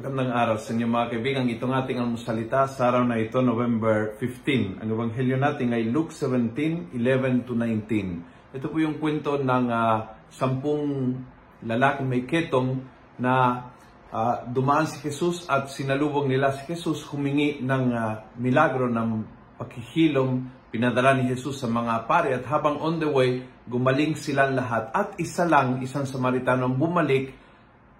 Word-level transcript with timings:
Magandang 0.00 0.32
araw 0.32 0.56
sa 0.56 0.72
inyo 0.72 0.88
mga 0.88 1.12
kaibigan. 1.12 1.44
Itong 1.52 1.76
ating 1.76 2.00
almusalita 2.00 2.64
sa 2.72 2.88
araw 2.88 3.04
na 3.04 3.20
ito, 3.20 3.36
November 3.44 4.16
15. 4.16 4.80
Ang 4.80 4.88
ebanghelyo 4.96 5.36
natin 5.36 5.76
ay 5.76 5.92
Luke 5.92 6.08
17, 6.16 6.96
11 6.96 7.44
to 7.44 7.52
19. 7.52 8.56
Ito 8.56 8.72
po 8.72 8.80
yung 8.80 8.96
kwento 8.96 9.36
ng 9.36 9.68
ah, 9.68 10.24
sampung 10.32 11.20
lalaking 11.68 12.08
may 12.08 12.24
ketong 12.24 12.80
na 13.20 13.68
ah, 14.08 14.40
dumaan 14.48 14.88
si 14.88 15.04
Jesus 15.04 15.44
at 15.52 15.68
sinalubong 15.68 16.32
nila 16.32 16.56
si 16.56 16.72
Jesus 16.72 17.04
humingi 17.12 17.60
ng 17.60 17.84
ah, 17.92 18.24
milagro 18.40 18.88
ng 18.88 19.08
pakihilom 19.60 20.48
pinadala 20.72 21.12
ni 21.12 21.28
Jesus 21.28 21.60
sa 21.60 21.68
mga 21.68 22.08
pari 22.08 22.32
at 22.32 22.48
habang 22.48 22.80
on 22.80 22.96
the 22.96 23.10
way, 23.12 23.44
gumaling 23.68 24.16
silang 24.16 24.56
lahat 24.56 24.88
at 24.96 25.12
isa 25.20 25.44
lang, 25.44 25.84
isang 25.84 26.08
Samaritano 26.08 26.72
ang 26.72 26.80
bumalik 26.80 27.49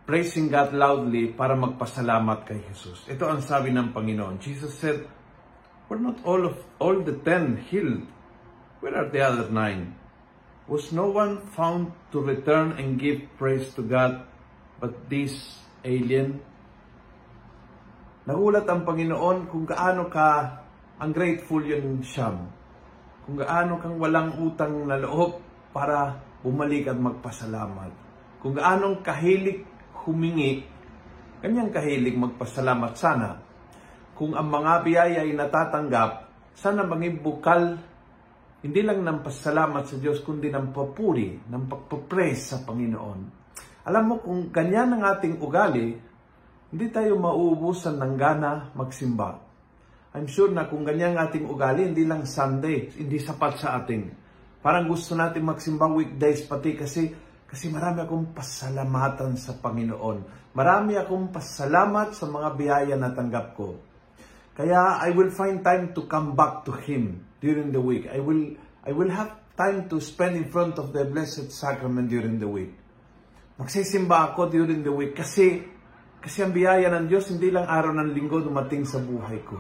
praising 0.05 0.51
God 0.51 0.75
loudly 0.75 1.33
para 1.33 1.55
magpasalamat 1.55 2.47
kay 2.47 2.61
Jesus. 2.71 3.05
Ito 3.07 3.29
ang 3.29 3.41
sabi 3.45 3.71
ng 3.71 3.95
Panginoon. 3.95 4.41
Jesus 4.41 4.75
said, 4.77 5.07
Were 5.91 5.99
not 5.99 6.23
all 6.23 6.47
of 6.47 6.57
all 6.79 7.03
the 7.03 7.19
ten 7.27 7.67
healed? 7.67 8.07
Where 8.79 8.95
are 8.95 9.11
the 9.11 9.21
other 9.21 9.49
nine? 9.51 9.99
Was 10.71 10.95
no 10.95 11.11
one 11.11 11.43
found 11.51 11.91
to 12.15 12.23
return 12.23 12.79
and 12.79 12.95
give 12.95 13.27
praise 13.35 13.75
to 13.75 13.83
God 13.83 14.23
but 14.79 15.11
this 15.11 15.59
alien? 15.83 16.39
Nagulat 18.23 18.71
ang 18.71 18.87
Panginoon 18.87 19.51
kung 19.51 19.67
gaano 19.67 20.07
ka 20.07 20.63
ang 21.03 21.11
grateful 21.11 21.65
yun 21.65 22.05
siyam. 22.07 22.47
Kung 23.27 23.41
gaano 23.41 23.83
kang 23.83 23.99
walang 23.99 24.39
utang 24.39 24.87
na 24.87 25.01
loob 25.01 25.43
para 25.75 26.23
bumalik 26.45 26.87
at 26.87 26.99
magpasalamat. 26.99 27.91
Kung 28.39 28.55
gaanong 28.55 29.03
kahilig 29.03 29.67
humingi, 30.05 30.65
kanyang 31.41 31.73
kahilig 31.73 32.17
magpasalamat 32.17 32.93
sana. 32.97 33.31
Kung 34.17 34.37
ang 34.37 34.49
mga 34.53 34.73
biyaya 34.85 35.21
ay 35.25 35.33
natatanggap, 35.33 36.29
sana 36.53 36.85
maging 36.85 37.25
bukal 37.25 37.81
hindi 38.61 38.81
lang 38.85 39.01
ng 39.01 39.25
pasalamat 39.25 39.89
sa 39.89 39.97
Diyos, 39.97 40.21
kundi 40.21 40.53
ng 40.53 40.77
papuri, 40.77 41.33
ng 41.49 41.65
pagpapraise 41.65 42.53
sa 42.53 42.61
Panginoon. 42.61 43.21
Alam 43.89 44.05
mo, 44.05 44.15
kung 44.21 44.53
ganyan 44.53 45.01
ang 45.01 45.17
ating 45.17 45.41
ugali, 45.41 45.97
hindi 46.69 46.87
tayo 46.93 47.17
mauubusan 47.17 47.97
ng 47.97 48.15
gana 48.21 48.69
magsimba. 48.77 49.41
I'm 50.13 50.29
sure 50.29 50.53
na 50.53 50.69
kung 50.69 50.85
ganyan 50.85 51.17
ang 51.17 51.33
ating 51.33 51.49
ugali, 51.49 51.89
hindi 51.89 52.05
lang 52.05 52.29
Sunday, 52.29 52.93
hindi 53.01 53.17
sapat 53.17 53.65
sa 53.65 53.81
ating. 53.81 54.13
Parang 54.61 54.85
gusto 54.93 55.17
natin 55.17 55.41
magsimba 55.41 55.89
weekdays 55.89 56.45
pati 56.45 56.77
kasi 56.77 57.09
kasi 57.51 57.67
marami 57.67 58.07
akong 58.07 58.31
pasalamatan 58.31 59.35
sa 59.35 59.59
Panginoon. 59.59 60.23
Marami 60.55 60.95
akong 60.95 61.35
pasalamat 61.35 62.15
sa 62.15 62.31
mga 62.31 62.49
biyaya 62.55 62.95
na 62.95 63.11
tanggap 63.11 63.59
ko. 63.59 63.75
Kaya 64.55 65.03
I 65.03 65.11
will 65.11 65.35
find 65.35 65.59
time 65.59 65.91
to 65.99 66.07
come 66.07 66.39
back 66.39 66.63
to 66.71 66.79
Him 66.79 67.27
during 67.43 67.75
the 67.75 67.83
week. 67.83 68.07
I 68.07 68.23
will, 68.23 68.55
I 68.87 68.95
will 68.95 69.11
have 69.11 69.35
time 69.59 69.91
to 69.91 69.99
spend 69.99 70.39
in 70.39 70.47
front 70.47 70.79
of 70.79 70.95
the 70.95 71.03
Blessed 71.03 71.51
Sacrament 71.51 72.07
during 72.07 72.39
the 72.39 72.47
week. 72.47 72.71
Magsisimba 73.59 74.31
ako 74.31 74.47
during 74.47 74.87
the 74.87 74.95
week 74.95 75.19
kasi 75.19 75.67
kasi 76.23 76.47
ang 76.47 76.55
biyaya 76.55 76.87
ng 76.95 77.11
Diyos 77.11 77.35
hindi 77.35 77.51
lang 77.51 77.67
araw 77.67 77.91
ng 77.99 78.15
linggo 78.15 78.39
dumating 78.47 78.87
sa 78.87 79.03
buhay 79.03 79.43
ko. 79.43 79.59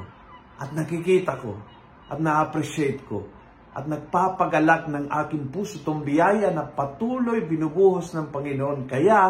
At 0.63 0.71
nakikita 0.71 1.43
ko 1.43 1.59
at 2.07 2.23
na-appreciate 2.23 3.03
ko 3.11 3.40
at 3.71 3.87
nagpapagalak 3.87 4.91
ng 4.91 5.07
aking 5.25 5.51
puso 5.55 5.79
itong 5.79 6.03
biyaya 6.03 6.51
na 6.51 6.67
patuloy 6.67 7.47
binubuhos 7.47 8.11
ng 8.19 8.35
Panginoon. 8.35 8.91
Kaya 8.91 9.21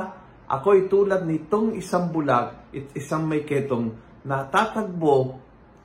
ako'y 0.48 0.88
tulad 0.88 1.28
nitong 1.28 1.76
isang 1.76 2.08
bulag, 2.08 2.72
isang 2.96 3.28
may 3.28 3.44
ketong 3.44 3.92
na 4.24 4.48
tatagbo, 4.48 5.36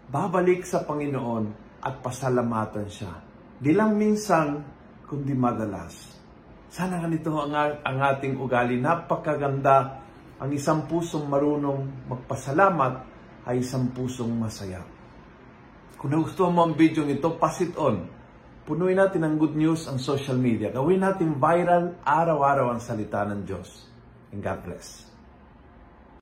babalik 0.08 0.64
sa 0.64 0.88
Panginoon 0.88 1.44
at 1.84 2.00
pasalamatan 2.00 2.88
siya. 2.88 3.14
Di 3.60 3.76
lang 3.76 4.00
minsan, 4.00 4.64
kundi 5.04 5.36
madalas. 5.36 6.16
Sana 6.72 7.00
ganito 7.00 7.32
ang, 7.40 7.56
ang 7.56 7.98
ating 8.04 8.36
ugali. 8.36 8.80
Napakaganda. 8.80 10.04
Ang 10.36 10.52
isang 10.52 10.84
pusong 10.92 11.32
marunong 11.32 12.12
magpasalamat 12.12 12.94
ay 13.48 13.64
isang 13.64 13.88
pusong 13.96 14.36
masaya. 14.36 14.84
Kung 15.96 16.12
nagustuhan 16.12 16.52
mo 16.52 16.68
ang 16.68 16.76
video 16.76 17.08
ito, 17.08 17.32
pass 17.40 17.64
it 17.64 17.72
on. 17.80 18.04
Punuin 18.66 18.98
natin 18.98 19.22
ng 19.22 19.36
good 19.38 19.54
news 19.54 19.86
ang 19.86 20.02
social 20.02 20.34
media. 20.42 20.74
Gawin 20.74 21.06
natin 21.06 21.38
viral 21.38 22.02
araw-araw 22.02 22.74
ang 22.74 22.82
salita 22.82 23.22
ng 23.22 23.46
Diyos. 23.46 23.86
And 24.34 24.42
God 24.42 24.66
bless. 24.66 25.15